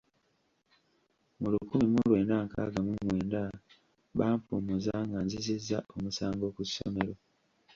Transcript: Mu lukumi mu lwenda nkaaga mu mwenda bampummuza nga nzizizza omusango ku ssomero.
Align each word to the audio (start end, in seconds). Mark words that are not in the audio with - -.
Mu 1.39 1.47
lukumi 1.53 1.85
mu 1.93 1.99
lwenda 2.07 2.35
nkaaga 2.47 2.79
mu 2.85 2.91
mwenda 3.05 3.41
bampummuza 4.17 4.93
nga 5.07 5.19
nzizizza 5.25 5.77
omusango 5.95 6.45
ku 6.55 6.61
ssomero. 6.67 7.13